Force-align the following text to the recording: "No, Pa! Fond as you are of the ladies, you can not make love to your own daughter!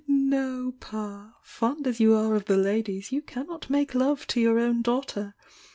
"No, 0.07 0.73
Pa! 0.79 1.35
Fond 1.43 1.85
as 1.85 1.99
you 1.99 2.15
are 2.15 2.33
of 2.33 2.45
the 2.45 2.57
ladies, 2.57 3.11
you 3.11 3.21
can 3.21 3.45
not 3.45 3.69
make 3.69 3.93
love 3.93 4.25
to 4.29 4.39
your 4.41 4.57
own 4.57 4.81
daughter! 4.81 5.35